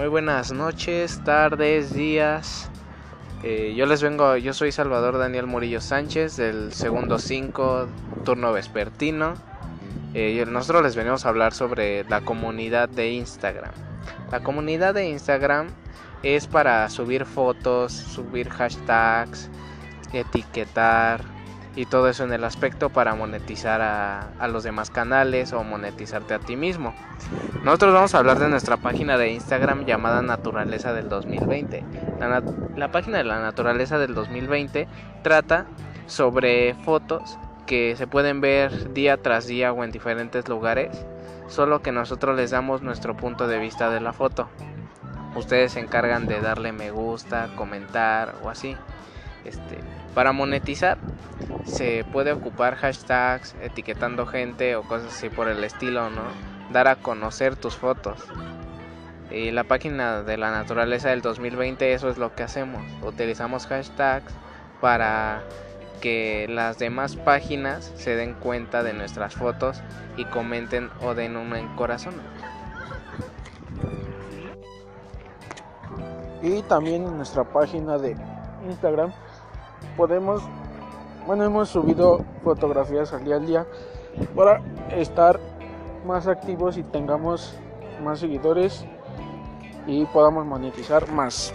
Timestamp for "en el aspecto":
22.24-22.90